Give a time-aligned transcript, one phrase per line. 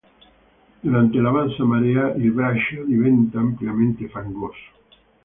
[0.81, 4.79] Durante la bassa marea il braccio diventa ampiamente fangoso.